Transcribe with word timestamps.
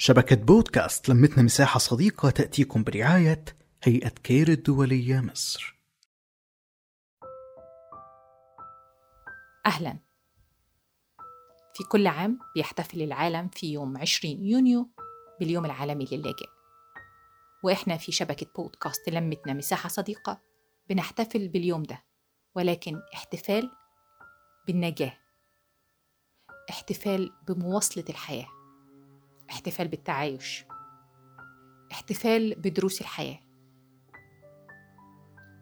شبكة 0.00 0.36
بودكاست 0.36 1.08
لمتنا 1.08 1.42
مساحة 1.42 1.78
صديقة 1.78 2.30
تأتيكم 2.30 2.82
برعاية 2.84 3.44
هيئة 3.82 4.08
كير 4.08 4.48
الدولية 4.48 5.20
مصر. 5.20 5.78
أهلا. 9.66 9.98
في 11.74 11.84
كل 11.84 12.06
عام 12.06 12.38
بيحتفل 12.54 13.02
العالم 13.02 13.48
في 13.48 13.72
يوم 13.72 13.98
20 13.98 14.46
يونيو 14.46 14.88
باليوم 15.40 15.64
العالمي 15.64 16.04
للاجئ 16.12 16.48
وإحنا 17.64 17.96
في 17.96 18.12
شبكة 18.12 18.46
بودكاست 18.56 19.08
لمتنا 19.08 19.52
مساحة 19.52 19.88
صديقة 19.88 20.40
بنحتفل 20.88 21.48
باليوم 21.48 21.82
ده 21.82 22.04
ولكن 22.54 23.00
احتفال 23.14 23.70
بالنجاة. 24.66 25.18
احتفال 26.70 27.32
بمواصلة 27.48 28.04
الحياة. 28.08 28.57
احتفال 29.50 29.88
بالتعايش 29.88 30.64
احتفال 31.92 32.54
بدروس 32.54 33.00
الحياة 33.00 33.38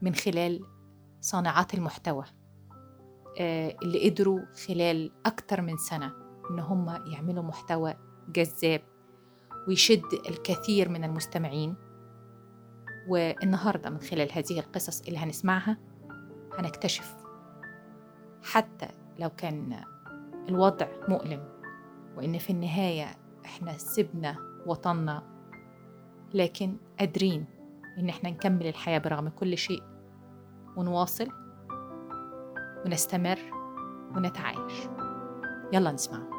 من 0.02 0.14
خلال 0.14 0.60
صانعات 1.20 1.74
المحتوى 1.74 2.24
آه، 3.40 3.76
اللي 3.82 4.10
قدروا 4.10 4.40
خلال 4.66 5.12
أكتر 5.26 5.60
من 5.60 5.76
سنة 5.76 6.12
إن 6.50 6.58
هم 6.58 6.88
يعملوا 7.12 7.42
محتوى 7.42 7.94
جذاب 8.28 8.82
ويشد 9.68 10.04
الكثير 10.28 10.88
من 10.88 11.04
المستمعين. 11.04 11.76
والنهاردة 13.08 13.90
من 13.90 14.00
خلال 14.00 14.32
هذه 14.32 14.58
القصص 14.58 15.00
اللي 15.00 15.18
هنسمعها 15.18 15.78
هنكتشف 16.58 17.16
حتى 18.42 18.88
لو 19.18 19.30
كان 19.30 19.84
الوضع 20.48 20.86
مؤلم 21.08 21.48
وإن 22.16 22.38
في 22.38 22.50
النهاية 22.50 23.06
إحنا 23.46 23.78
سبنا 23.78 24.36
وطننا. 24.66 25.22
لكن 26.34 26.76
قادرين 26.98 27.44
إن 27.98 28.08
إحنا 28.08 28.30
نكمل 28.30 28.66
الحياة 28.66 28.98
برغم 28.98 29.28
كل 29.28 29.58
شيء 29.58 29.82
ونواصل 30.76 31.28
ونستمر 32.84 33.38
ونتعايش. 34.16 34.72
يلا 35.72 35.92
نسمع 35.92 36.36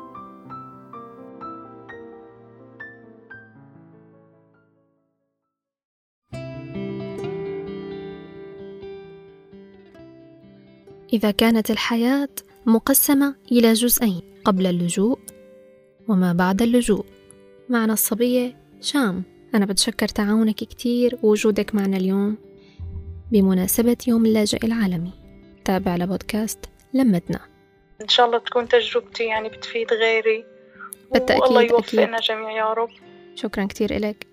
إذا 11.14 11.32
كانت 11.32 11.72
الحياة 11.72 12.30
مقسمة 12.66 13.36
إلى 13.52 13.74
جزئين 13.74 14.22
قبل 14.46 14.68
اللجوء 14.68 15.20
وما 16.08 16.34
بعد 16.34 16.62
اللجوء. 16.62 17.06
معنا 17.70 17.94
الصبية 17.94 18.56
شام 18.82 19.24
أنا 19.56 19.66
بتشكر 19.66 20.08
تعاونك 20.08 20.56
كتير 20.56 21.20
ووجودك 21.24 21.76
معنا 21.76 21.98
اليوم. 21.98 22.38
بمناسبة 23.32 23.98
يوم 24.08 24.26
اللاجئ 24.26 24.66
العالمي 24.66 25.12
تابع 25.66 25.96
لبودكاست 25.96 26.60
لمتنا. 26.94 27.40
إن 28.02 28.08
شاء 28.08 28.26
الله 28.26 28.38
تكون 28.38 28.68
تجربتي 28.68 29.24
يعني 29.24 29.50
بتفيد 29.50 29.94
غيري. 29.94 30.46
بالتأكيد 31.14 31.44
والله. 31.44 31.62
يوفقنا 31.62 32.18
جميعا 32.18 32.52
يا 32.52 32.74
رب. 32.74 32.90
شكرا 33.36 33.66
كتير 33.66 33.96
إلك. 33.96 34.28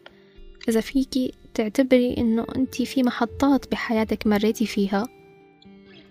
إذا 0.68 0.80
فيكي 0.80 1.34
تعتبري 1.54 2.16
إنه 2.18 2.46
أنت 2.56 2.82
في 2.82 3.02
محطات 3.02 3.70
بحياتك 3.70 4.26
مريتي 4.26 4.66
فيها 4.66 5.04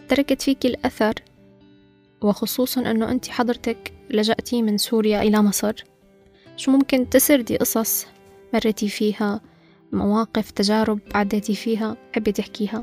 تركت 0.09 0.41
فيكي 0.41 0.67
الأثر 0.67 1.13
وخصوصا 2.23 2.81
إنه 2.81 3.11
أنت 3.11 3.29
حضرتك 3.29 3.93
لجأتي 4.09 4.61
من 4.61 4.77
سوريا 4.77 5.21
إلى 5.21 5.41
مصر. 5.41 5.83
شو 6.57 6.71
ممكن 6.71 7.09
تسردي 7.09 7.57
قصص 7.57 8.07
مريتي 8.53 8.89
فيها؟ 8.89 9.41
مواقف 9.91 10.51
تجارب 10.51 10.99
عديتي 11.15 11.55
فيها؟ 11.55 11.97
حبي 12.15 12.31
تحكيها. 12.31 12.81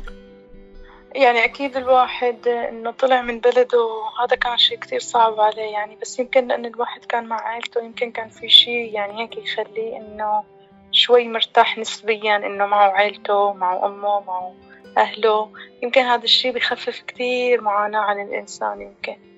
يعني 1.14 1.44
أكيد 1.44 1.76
الواحد 1.76 2.48
إنه 2.48 2.90
طلع 2.90 3.22
من 3.22 3.40
بلده 3.40 3.88
هذا 4.24 4.36
كان 4.36 4.58
شيء 4.58 4.78
كتير 4.78 5.00
صعب 5.00 5.40
عليه 5.40 5.72
يعني 5.72 5.96
بس 6.02 6.18
يمكن 6.18 6.48
لأن 6.48 6.66
الواحد 6.66 7.04
كان 7.04 7.26
مع 7.26 7.40
عائلته 7.40 7.82
يمكن 7.82 8.12
كان 8.12 8.28
في 8.28 8.48
شيء 8.48 8.94
يعني 8.94 9.22
هيك 9.22 9.36
يخليه 9.36 9.96
إنه 9.96 10.44
شوي 10.92 11.28
مرتاح 11.28 11.78
نسبيا 11.78 12.36
إنه 12.36 12.66
معه 12.66 12.90
عائلته 12.90 13.52
معه 13.52 13.86
أمه 13.86 14.20
معه 14.20 14.54
أهله. 14.98 15.50
يمكن 15.82 16.00
هذا 16.00 16.24
الشيء 16.24 16.52
بخفف 16.52 17.00
كتير 17.00 17.60
معاناة 17.60 18.00
عن 18.00 18.20
الإنسان 18.20 18.80
يمكن. 18.80 19.29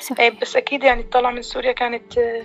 صح. 0.00 0.20
إيه 0.20 0.30
بس 0.42 0.56
أكيد 0.56 0.84
يعني 0.84 1.00
الطلعة 1.00 1.30
من 1.30 1.42
سوريا 1.42 1.72
كانت 1.72 2.18
آه، 2.18 2.42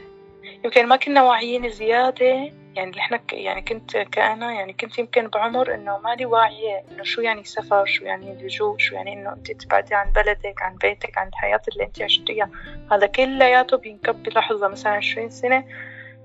يمكن 0.64 0.88
ما 0.88 0.96
كنا 0.96 1.24
واعيين 1.24 1.70
زيادة. 1.70 2.52
يعني 2.76 2.90
اللي 2.90 3.02
إحنا 3.02 3.20
يعني 3.32 3.62
كنت 3.62 3.98
كأنا 3.98 4.54
يعني 4.54 4.74
كنت 4.74 4.98
يمكن 5.00 5.28
بعمر 5.28 5.74
إنه 5.76 5.98
ماني 5.98 6.26
واعية 6.26 6.84
إنه 6.92 7.04
شو 7.04 7.22
يعني 7.22 7.44
سفر 7.44 7.86
شو 7.86 8.06
يعني 8.06 8.32
اللجوء 8.32 8.78
شو 8.78 8.96
يعني 8.96 9.14
إنه 9.14 9.34
أنت 9.34 9.52
تبعدي 9.52 9.96
عن 9.96 10.12
بلدك 10.12 10.62
عن 10.62 10.76
بيتك 10.76 11.18
عن 11.18 11.28
الحياة 11.28 11.62
اللي 11.74 11.84
أنت 11.84 12.02
عشتيها. 12.02 12.50
هذا 12.92 13.06
كلياته 13.08 13.78
بينكب 13.78 14.24
بلحظة 14.24 14.68
مثلا 14.68 14.92
عشرين 14.92 15.30
سنة. 15.30 15.64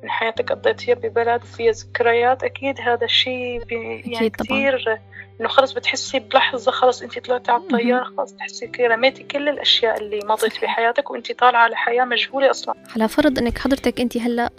من 0.03 0.11
حياتك 0.11 0.53
قضيتيها 0.53 0.95
ببلد 0.95 1.45
فيها 1.45 1.73
ذكريات 1.73 2.45
أكيد 2.45 2.81
هذا 2.81 3.05
الشيء 3.05 3.63
يعني. 3.71 4.31
كتير 4.31 4.99
إنه 5.41 5.49
خلص 5.49 5.73
بتحسي 5.73 6.19
بلحظة 6.19 6.73
خلص 6.73 7.03
أنت 7.03 7.19
طلعتي 7.19 7.51
على 7.51 7.63
الطيارة 7.63 8.05
خلص 8.05 8.33
تحسي 8.33 8.67
كي 8.67 8.87
رميتي 8.87 9.23
كل 9.23 9.49
الأشياء 9.49 10.01
اللي 10.01 10.21
مضت 10.25 10.53
صحيح. 10.53 10.63
بحياتك 10.63 11.11
وأنت 11.11 11.33
طالعة 11.33 11.61
على 11.61 11.77
حياة 11.77 12.05
مجهولة 12.05 12.51
أصلا 12.51 12.75
على 12.97 13.09
فرض 13.09 13.39
إنك 13.39 13.59
حضرتك 13.59 14.01
أنت 14.01 14.17
هلأ 14.17 14.51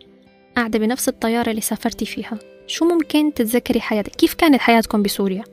قاعدة 0.56 0.80
بنفس 0.80 1.10
الطيارة 1.10 1.50
اللي 1.50 1.62
سافرتي 1.62 2.06
فيها 2.06 2.40
شو 2.68 2.86
ممكن 2.86 3.34
تتذكري 3.34 3.82
حياتك 3.82 4.12
كيف 4.12 4.34
كانت 4.34 4.62
حياتكم 4.62 5.04
بسوريا 5.04 5.44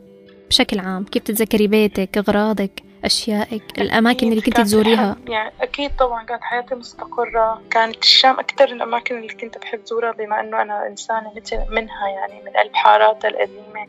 بشكل 0.48 0.78
عام 0.78 1.04
كيف 1.04 1.22
تتذكري 1.22 1.66
بيتك 1.66 2.18
أغراضك 2.18 2.85
أشيائك 3.04 3.62
الأماكن 3.78 4.28
اللي 4.30 4.40
كنت 4.40 4.56
تزوريها. 4.56 5.16
يعني 5.28 5.52
أكيد 5.60 5.96
طبعا 5.96 6.24
كانت 6.24 6.42
حياتي 6.42 6.74
مستقرة. 6.74 7.62
كانت 7.70 8.02
الشام 8.02 8.38
أكثر 8.38 8.68
الأماكن 8.68 9.18
اللي 9.18 9.34
كنت 9.34 9.58
بحب 9.58 9.80
زورها 9.86 10.12
بما 10.12 10.40
إنه 10.40 10.62
أنا 10.62 10.86
إنسانة 10.86 11.32
مثل 11.36 11.58
منها 11.70 12.08
يعني 12.08 12.42
من 12.42 12.50
قلب 12.50 12.74
حاراتها 12.74 13.28
القديمة. 13.28 13.80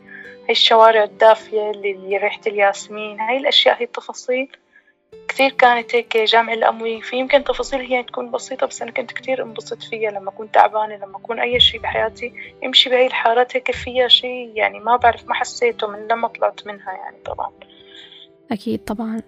هاي 0.44 0.50
الشوارع 0.50 1.04
الدافية 1.04 1.70
اللي 1.70 2.16
ريحة 2.16 2.40
الياسمين 2.46 3.20
هاي 3.20 3.36
الأشياء 3.36 3.76
هاي 3.76 3.84
التفاصيل. 3.84 4.48
كثير 5.28 5.50
كانت 5.50 5.94
هيك 5.94 6.16
جامع 6.16 6.52
الأموي. 6.52 7.02
في 7.02 7.16
يمكن 7.16 7.44
تفاصيل 7.44 7.80
هي 7.80 8.02
تكون 8.02 8.30
بسيطة 8.30 8.66
بس 8.66 8.82
أنا 8.82 8.90
كنت 8.90 9.12
كثير 9.12 9.42
انبسط 9.42 9.82
فيها 9.82 10.10
لما 10.10 10.30
أكون 10.30 10.50
تعبانة 10.50 10.96
لما 10.96 11.16
أكون 11.16 11.40
أي 11.40 11.60
شيء 11.60 11.80
بحياتي 11.80 12.32
يمشي 12.62 12.90
بهاي 12.90 13.06
الحارات 13.06 13.56
هيك 13.56 13.70
فيها 13.70 14.08
شيء 14.08 14.52
يعني 14.54 14.80
ما 14.80 14.96
بعرف 14.96 15.28
ما 15.28 15.34
حسيته 15.34 15.86
من 15.86 16.08
لما 16.08 16.28
طلعت 16.28 16.66
منها 16.66 16.92
يعني 16.92 17.16
طبعا. 17.24 17.50
أكيد 18.52 18.84
طبعا. 18.84 19.22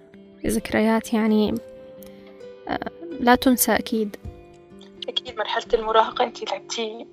ذكريات 0.47 1.13
يعني 1.15 1.55
آه، 2.69 2.91
لا 3.21 3.35
تنسى 3.35 3.75
أكيد. 3.75 4.17
أكيد 5.09 5.39
مرحلة 5.39 5.65
المراهقة 5.75 6.25
أنت 6.25 6.51
لعبتي 6.51 7.07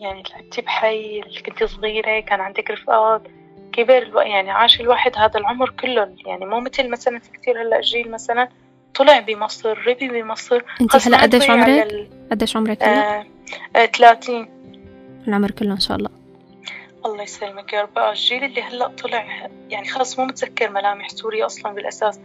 يعني 0.00 0.22
لعبتي 0.30 0.62
بحي 0.62 1.20
اللي 1.20 1.40
كنت 1.40 1.64
صغيرة 1.64 2.20
كان 2.20 2.40
عندك 2.40 2.70
رفقات. 2.70 3.22
كبر. 3.72 4.22
يعني 4.22 4.50
عاش 4.50 4.80
الواحد 4.80 5.12
هذا 5.16 5.40
العمر 5.40 5.70
كله. 5.70 6.14
يعني 6.26 6.46
مو 6.46 6.60
مثل 6.60 6.90
مثلا 6.90 7.18
في 7.18 7.30
كتير 7.30 7.62
هلأ 7.62 7.80
جيل 7.80 8.10
مثلا 8.10 8.48
طلع 8.94 9.20
بمصر 9.20 9.86
ربي 9.86 10.08
بمصر. 10.08 10.62
انت 10.80 11.06
هلأ 11.06 11.22
قديش 11.22 11.50
عمرك؟ 11.50 12.08
قديش 12.30 12.56
عمرك 12.56 12.82
هلأ؟ 12.82 13.20
آه... 13.20 13.26
آه... 13.76 13.86
30 13.86 14.48
العمر 15.28 15.50
كله 15.50 15.72
إن 15.72 15.80
شاء 15.80 15.96
الله. 15.96 16.10
الله 17.16 17.24
يسلمك 17.24 17.72
يا 17.72 17.82
رب 17.82 17.98
آه، 17.98 18.10
الجيل 18.10 18.44
اللي 18.44 18.62
هلأ 18.62 18.86
طلع 18.88 19.48
يعني 19.70 19.88
خلص 19.88 20.18
مو 20.18 20.24
متذكر 20.24 20.70
ملامح 20.70 21.08
سوريا 21.08 21.46
أصلا 21.46 21.72
بالأساس. 21.72 22.20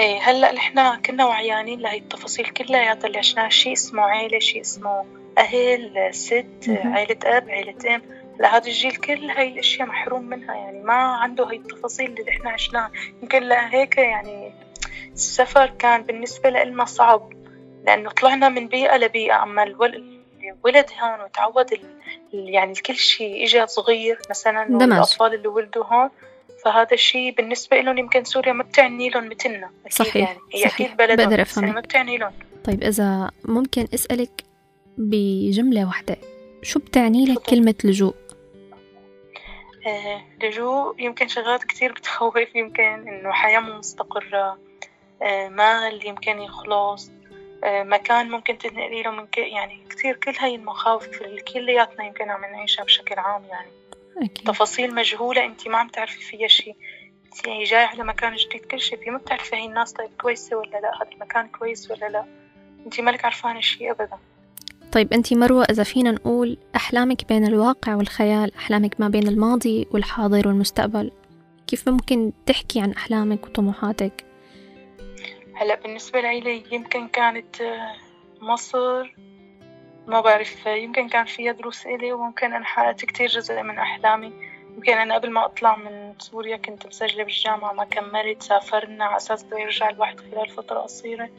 إيه 0.00 0.18
هلأ 0.20 0.52
نحن 0.52 0.96
كنا 1.00 1.26
وعيانين 1.26 1.80
لهي 1.80 1.98
التفاصيل 1.98 2.46
كلياتها 2.46 3.06
اللي 3.06 3.18
عشناها. 3.18 3.48
شيء 3.48 3.72
اسمه 3.72 4.02
عيلة 4.02 4.38
شيء 4.38 4.60
اسمه 4.60 5.04
أهل 5.38 6.08
ست. 6.14 6.46
عيلة 6.68 7.16
أب 7.24 7.50
عيلة 7.50 7.94
أم. 7.94 8.02
لهذا 8.40 8.66
الجيل 8.66 8.96
كل 8.96 9.30
هاي 9.30 9.48
الأشياء 9.48 9.88
محروم 9.88 10.22
منها 10.24 10.54
يعني 10.54 10.82
ما 10.82 10.94
عنده 10.94 11.44
هاي 11.44 11.56
التفاصيل 11.56 12.10
اللي 12.10 12.30
إحنا 12.30 12.50
عشناها. 12.50 12.90
يمكن 13.22 13.42
لهيك 13.42 13.98
يعني 13.98 14.52
السفر 15.12 15.66
كان 15.78 16.02
بالنسبة 16.02 16.50
لنا 16.50 16.84
صعب 16.84 17.32
لأنه 17.86 18.10
طلعنا 18.10 18.48
من 18.48 18.68
بيئة 18.68 18.96
لبيئة. 18.96 19.42
أما 19.42 19.62
الول- 19.62 20.21
الولد 20.52 20.86
هون 21.02 21.20
وتعود 21.20 21.72
ال... 21.72 21.80
يعني 22.32 22.74
كل 22.74 22.96
شيء 22.96 23.44
إجا 23.44 23.66
صغير 23.66 24.18
مثلا 24.30 24.62
اندمج. 24.62 24.82
والأطفال 24.92 25.34
اللي 25.34 25.48
ولدوا 25.48 25.84
هون 25.84 26.10
فهذا 26.64 26.92
الشيء 26.92 27.34
بالنسبة 27.34 27.80
لهم 27.80 27.98
يمكن 27.98 28.24
سوريا 28.24 28.52
ما 28.52 28.62
بتعني 28.62 29.08
لهم 29.08 29.28
مثلنا 29.28 29.70
صحيح، 29.90 30.16
يعني 30.16 30.38
هي 30.54 30.60
صحيح. 30.68 30.74
أكيد 30.74 30.96
بلدهم 30.96 31.16
بقدر 31.16 31.30
يعني 31.30 31.42
أفهمك. 31.42 31.74
ما 31.74 31.80
بتعني 31.80 32.18
لهم 32.18 32.32
طيب 32.64 32.82
إذا 32.82 33.30
ممكن 33.44 33.88
أسألك 33.94 34.44
بجملة 34.98 35.86
واحدة 35.86 36.16
شو 36.62 36.78
بتعني 36.78 37.26
لك. 37.26 37.38
كلمة 37.38 37.74
لجوء 37.84 38.14
آه، 39.86 40.22
لجوء 40.42 41.00
يمكن 41.00 41.28
شغلات 41.28 41.64
كتير 41.64 41.92
بتخوف 41.92 42.34
يمكن 42.54 43.08
إنه 43.08 43.32
حياة 43.32 43.60
مو 43.60 43.78
مستقرة 43.78 44.58
آه، 45.22 45.48
مال 45.48 46.06
يمكن 46.06 46.38
يخلص 46.38 47.10
مكان 47.64 48.30
ممكن 48.30 48.58
تنقلي 48.58 49.02
له 49.02 49.10
من 49.10 49.26
ك... 49.26 49.38
يعني 49.38 49.78
كثير 49.90 50.16
كل 50.16 50.34
هاي 50.38 50.54
المخاوف 50.54 51.22
اللي 51.22 51.40
كلياتنا 51.40 52.04
يمكن 52.04 52.30
عم 52.30 52.40
نعيشها 52.40 52.84
بشكل 52.84 53.18
عام 53.18 53.44
يعني. 53.44 53.70
أكيد. 54.16 54.46
تفاصيل 54.46 54.94
مجهولة 54.94 55.44
انت 55.44 55.68
ما 55.68 55.78
عم 55.78 55.88
تعرفي 55.88 56.20
فيها 56.20 56.48
شيء 56.48 56.76
يعني 57.46 57.64
جاي 57.64 57.84
على 57.84 58.04
مكان 58.04 58.36
جديد 58.36 58.64
كل 58.64 58.80
شيء 58.80 59.10
ما 59.10 59.18
بتعرفي 59.18 59.56
هاي 59.56 59.66
الناس 59.66 59.92
طيب 59.92 60.10
كويسة 60.20 60.56
ولا 60.56 60.70
لا 60.70 61.02
هذا 61.02 61.12
المكان 61.12 61.48
كويس 61.48 61.90
ولا 61.90 62.08
لا. 62.08 62.24
انت 62.86 63.00
مالك 63.00 63.24
عرفانة 63.24 63.60
شيء 63.60 63.90
ابدا. 63.90 64.18
طيب 64.92 65.12
أنت 65.12 65.34
مروة 65.34 65.64
إذا 65.70 65.82
فينا 65.82 66.10
نقول 66.10 66.58
أحلامك 66.76 67.28
بين 67.28 67.46
الواقع 67.46 67.94
والخيال 67.94 68.54
أحلامك 68.54 69.00
ما 69.00 69.08
بين 69.08 69.28
الماضي 69.28 69.86
والحاضر 69.90 70.48
والمستقبل 70.48 71.10
كيف 71.66 71.88
ممكن 71.88 72.32
تحكي 72.46 72.80
عن 72.80 72.92
أحلامك 72.92 73.46
وطموحاتك؟ 73.46 74.31
هلا 75.62 75.74
بالنسبة 75.74 76.20
لي 76.20 76.64
يمكن 76.72 77.08
كانت 77.08 77.60
آه، 77.60 77.94
مصر 78.40 79.14
ما 80.06 80.20
بعرف 80.20 80.66
يمكن 80.66 81.08
كان 81.08 81.24
فيها 81.24 81.52
دروس 81.52 81.86
إلي 81.86 82.12
وممكن 82.12 82.52
أنا 82.52 82.64
حققت 82.64 83.04
كتير 83.04 83.28
جزء 83.28 83.62
من 83.62 83.78
أحلامي. 83.78 84.32
يمكن 84.76 84.92
أنا 84.92 85.14
قبل 85.14 85.30
ما 85.30 85.44
أطلع 85.44 85.76
من 85.76 86.14
سوريا 86.18 86.56
كنت 86.56 86.86
مسجلة 86.86 87.24
بالجامعة 87.24 87.72
ما 87.72 87.84
كملت 87.84 88.42
سافرنا 88.42 89.04
على 89.04 89.16
أساس 89.16 89.44
بده 89.44 89.58
يرجع 89.58 89.90
الواحد 89.90 90.20
خلال 90.20 90.48
فترة 90.48 90.78
قصيرة. 90.80 91.30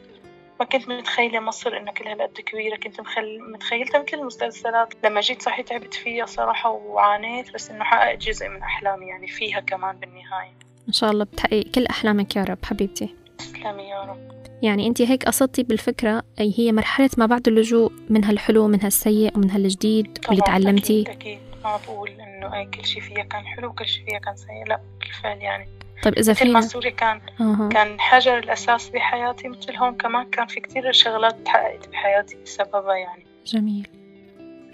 ما 0.60 0.66
كنت 0.66 0.88
متخيلة 0.88 1.40
مصر 1.40 1.76
إنها 1.76 1.92
كل 1.92 2.08
هالقد 2.08 2.40
كبيرة 2.40 2.76
كنت 2.76 3.00
مخل... 3.00 3.52
متخيلتها 3.52 4.02
مثل 4.02 4.16
المسلسلات. 4.16 4.94
لما 5.04 5.20
جيت 5.20 5.42
صحيح 5.42 5.66
تعبت 5.66 5.94
فيها 5.94 6.26
صراحة 6.26 6.70
وعانيت 6.70 7.54
بس 7.54 7.70
إنه 7.70 7.84
حققت 7.84 8.18
جزء 8.18 8.48
من 8.48 8.62
أحلامي 8.62 9.06
يعني 9.06 9.26
فيها 9.26 9.60
كمان 9.60 9.96
بالنهاية. 9.96 10.54
إن 10.88 10.92
شاء 10.92 11.10
الله 11.10 11.24
بتحققي 11.24 11.62
كل 11.62 11.86
أحلامك 11.86 12.36
يا 12.36 12.44
رب 12.44 12.64
حبيبتي. 12.64 13.23
تسلمي 13.52 13.82
يا 13.82 14.00
رب. 14.02 14.34
يعني 14.62 14.86
أنت 14.86 15.02
هيك 15.02 15.24
قصدتي 15.24 15.62
بالفكرة 15.62 16.22
أي 16.40 16.54
هي 16.56 16.72
مرحلة 16.72 17.10
ما 17.18 17.26
بعد 17.26 17.48
اللجوء 17.48 17.92
منها 18.10 18.30
الحلو 18.30 18.64
ومنها 18.64 18.86
السيء 18.86 19.36
ومنها 19.36 19.56
الجديد 19.56 20.18
واللي 20.28 20.42
تعلمتي 20.46 21.00
أكيد, 21.02 21.08
أكيد. 21.08 21.38
ما 21.64 21.76
بقول 21.88 22.10
إنه 22.10 22.54
أي 22.54 22.64
كل 22.64 22.84
شيء 22.84 23.02
فيها 23.02 23.22
كان 23.22 23.46
حلو 23.46 23.68
وكل 23.68 23.86
شيء 23.86 24.04
فيها 24.04 24.18
كان 24.18 24.36
سيء 24.36 24.68
لا 24.68 24.80
بالفعل 25.00 25.38
يعني. 25.38 25.68
طيب 26.02 26.14
إذا 26.14 26.32
مثل 26.32 26.52
ما 26.52 26.60
سوريا 26.60 26.90
كان 26.90 27.20
آه. 27.40 27.68
كان 27.68 28.00
حجر 28.00 28.38
الأساس 28.38 28.88
بحياتي 28.88 29.48
مثل 29.48 29.76
هون 29.76 29.94
كمان 29.96 30.30
كان 30.30 30.46
في 30.46 30.60
كتير 30.60 30.92
شغلات 30.92 31.36
تحققت 31.44 31.88
بحياتي 31.88 32.36
بسببها 32.44 32.94
يعني. 32.96 33.26
جميل. 33.46 33.88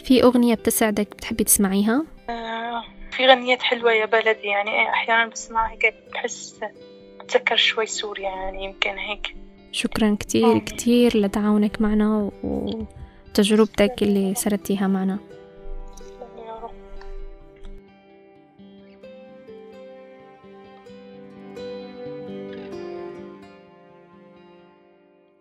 في 0.05 0.23
أغنية 0.23 0.55
بتسعدك 0.55 1.09
بتحبي 1.11 1.45
تسمعيها؟ 1.45 2.05
آه 2.31 2.85
في 3.11 3.27
غنيات 3.27 3.63
حلوة 3.63 3.93
يا 3.93 4.07
بلدي 4.07 4.47
يعني 4.47 4.91
أحيانا 4.91 5.27
بسمعها 5.27 5.71
هيك 5.71 5.95
بحس 6.13 6.61
بتذكر 7.31 7.57
شوي 7.57 7.87
سوريا 7.87 8.29
يعني 8.29 8.65
يمكن 8.65 8.99
هيك. 8.99 9.37
شكرا 9.73 10.17
كتير 10.21 10.57
آه. 10.57 10.59
كتير 10.59 11.17
لتعاونك 11.17 11.81
معنا 11.81 12.31
وتجربتك 12.43 14.03
اللي 14.03 14.35
سردتيها 14.35 14.87
معنا. 14.87 15.19
تسلمي 15.97 16.47
يا 16.49 16.55
رب 16.55 16.71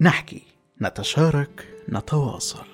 نحكي 0.01 0.41
نتشارك 0.81 1.67
نتواصل. 1.89 2.65